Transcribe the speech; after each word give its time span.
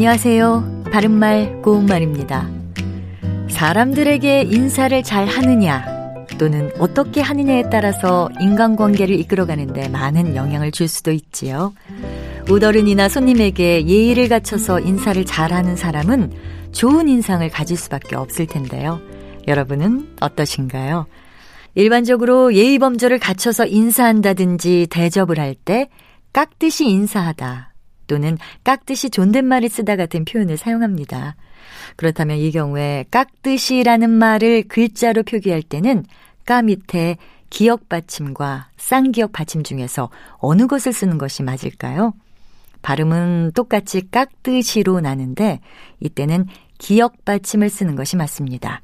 안녕하세요. 0.00 0.84
바른말 0.90 1.60
고운말입니다. 1.60 2.48
사람들에게 3.50 4.44
인사를 4.50 5.02
잘 5.02 5.26
하느냐 5.26 5.84
또는 6.38 6.70
어떻게 6.78 7.20
하느냐에 7.20 7.64
따라서 7.70 8.30
인간관계를 8.40 9.14
이끌어가는데 9.20 9.90
많은 9.90 10.36
영향을 10.36 10.72
줄 10.72 10.88
수도 10.88 11.10
있지요. 11.12 11.74
우더른이나 12.48 13.10
손님에게 13.10 13.86
예의를 13.86 14.30
갖춰서 14.30 14.80
인사를 14.80 15.22
잘하는 15.26 15.76
사람은 15.76 16.32
좋은 16.72 17.06
인상을 17.06 17.46
가질 17.50 17.76
수밖에 17.76 18.16
없을 18.16 18.46
텐데요. 18.46 19.02
여러분은 19.48 20.16
어떠신가요? 20.22 21.08
일반적으로 21.74 22.54
예의 22.54 22.78
범절을 22.78 23.18
갖춰서 23.18 23.66
인사한다든지 23.66 24.86
대접을 24.90 25.38
할 25.38 25.54
때 25.54 25.90
깍듯이 26.32 26.86
인사하다 26.86 27.69
또는 28.10 28.38
깍듯이 28.64 29.08
존댓말을 29.08 29.68
쓰다 29.68 29.94
같은 29.94 30.24
표현을 30.24 30.56
사용합니다. 30.56 31.36
그렇다면 31.94 32.38
이 32.38 32.50
경우에 32.50 33.04
깍듯이라는 33.12 34.10
말을 34.10 34.64
글자로 34.66 35.22
표기할 35.22 35.62
때는 35.62 36.04
까 36.44 36.60
밑에 36.60 37.16
기역 37.50 37.88
받침과 37.88 38.70
쌍기역 38.76 39.30
받침 39.30 39.62
중에서 39.62 40.10
어느 40.38 40.66
것을 40.66 40.92
쓰는 40.92 41.18
것이 41.18 41.44
맞을까요? 41.44 42.12
발음은 42.82 43.52
똑같이 43.54 44.02
깍듯이로 44.10 45.00
나는데 45.00 45.60
이때는 46.00 46.46
기역 46.78 47.24
받침을 47.24 47.70
쓰는 47.70 47.94
것이 47.94 48.16
맞습니다. 48.16 48.82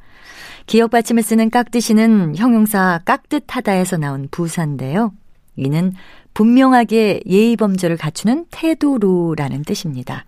기역 0.66 0.92
받침을 0.92 1.24
쓰는 1.24 1.50
깍듯이는 1.50 2.36
형용사 2.36 3.00
깍듯하다에서 3.04 3.96
나온 3.96 4.28
부사인데요. 4.30 5.12
이는 5.56 5.92
분명하게 6.34 7.22
예의 7.26 7.56
범절을 7.56 7.96
갖추는 7.96 8.46
태도로라는 8.50 9.62
뜻입니다. 9.64 10.24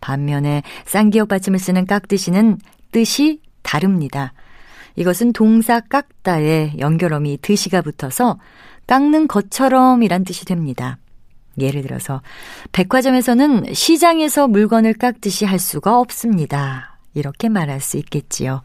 반면에 0.00 0.62
쌍기역 0.84 1.28
받침을 1.28 1.58
쓰는 1.58 1.86
깍듯이는 1.86 2.58
뜻이 2.92 3.40
다릅니다. 3.62 4.32
이것은 4.96 5.32
동사 5.32 5.80
깎다에 5.80 6.74
연결어미 6.78 7.38
드시가 7.42 7.82
붙어서 7.82 8.38
깎는 8.86 9.28
것처럼이란 9.28 10.24
뜻이 10.24 10.44
됩니다. 10.44 10.98
예를 11.58 11.82
들어서 11.82 12.22
백화점에서는 12.72 13.72
시장에서 13.72 14.46
물건을 14.46 14.94
깎듯이 14.94 15.44
할 15.44 15.58
수가 15.58 15.98
없습니다. 15.98 16.98
이렇게 17.14 17.48
말할 17.48 17.80
수 17.80 17.96
있겠지요. 17.96 18.62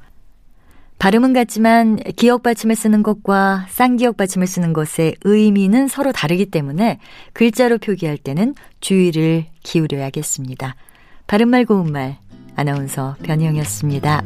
발음은 1.01 1.33
같지만 1.33 1.95
기억 2.15 2.43
받침을 2.43 2.75
쓰는 2.75 3.01
것과 3.01 3.65
쌍기역 3.69 4.17
받침을 4.17 4.45
쓰는 4.45 4.71
것의 4.71 5.15
의미는 5.23 5.87
서로 5.87 6.11
다르기 6.11 6.45
때문에 6.45 6.99
글자로 7.33 7.79
표기할 7.79 8.19
때는 8.19 8.53
주의를 8.81 9.47
기울여야겠습니다. 9.63 10.75
바른말 11.25 11.65
고운말 11.65 12.17
아나운서 12.55 13.15
변희영이었습니다. 13.23 14.21